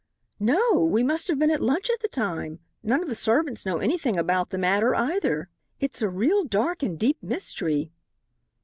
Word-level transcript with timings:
"No, 0.39 0.79
we 0.83 1.03
must 1.03 1.27
have 1.27 1.37
been 1.37 1.51
at 1.51 1.61
lunch 1.61 1.87
at 1.91 1.99
the 1.99 2.07
time. 2.07 2.57
None 2.81 3.03
of 3.03 3.07
the 3.07 3.13
servants 3.13 3.67
know 3.67 3.77
anything 3.77 4.17
about 4.17 4.49
the 4.49 4.57
matter, 4.57 4.95
either. 4.95 5.47
It's 5.79 6.01
a 6.01 6.09
real, 6.09 6.43
dark 6.43 6.81
and 6.81 6.97
deep 6.97 7.21
mystery." 7.21 7.91